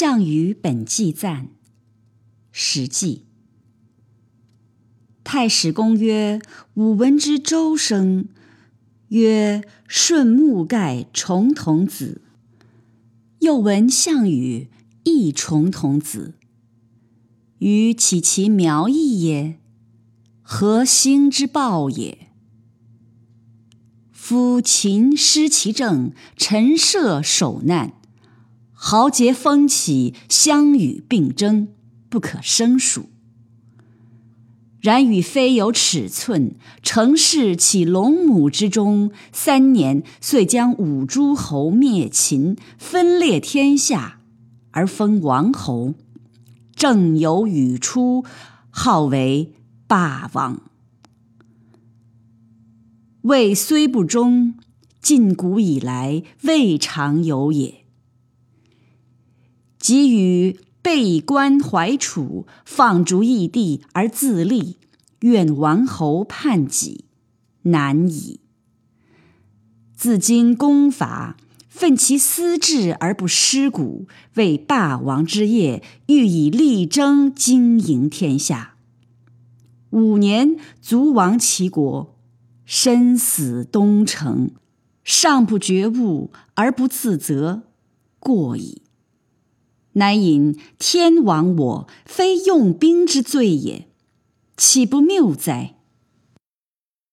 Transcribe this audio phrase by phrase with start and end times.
[0.00, 1.48] 项羽本纪赞，
[2.50, 3.26] 史记。
[5.22, 6.40] 太史公曰
[6.72, 8.26] ：“吾闻之周生，
[9.08, 12.22] 曰舜穆盖重瞳子。
[13.40, 14.70] 又闻项羽
[15.04, 16.32] 亦重瞳子。
[17.58, 19.58] 予岂其苗裔耶？
[20.40, 22.30] 何兴之报也？
[24.10, 27.99] 夫秦失其政，陈涉守难，
[28.82, 31.68] 豪杰风起，相与并争，
[32.08, 33.10] 不可胜数。”
[34.80, 44.20] 然与非有尺寸，成事起龙母之中，三年遂将五诸侯灭秦，分裂天下，
[44.70, 45.92] 而封王侯。
[46.74, 48.24] 正有语出，
[48.70, 49.52] 号为
[49.86, 50.62] 霸王。
[53.20, 54.54] 魏虽不忠，
[55.02, 57.84] 晋古以来未尝有也。
[59.80, 60.60] 及与。
[60.82, 64.78] 备关怀楚，放逐异地而自立，
[65.20, 67.04] 愿王侯叛己，
[67.64, 68.40] 难矣。
[69.94, 71.36] 自今功法，
[71.68, 78.76] 奋其私志而不失古，为霸王之业，欲以力争经营天下。
[79.90, 82.16] 五年卒亡其国，
[82.64, 84.52] 身死东城，
[85.04, 87.64] 尚不觉悟而不自责，
[88.18, 88.80] 过矣。
[90.00, 93.86] 乃引天亡我，非用兵之罪也，
[94.56, 95.74] 岂不谬哉？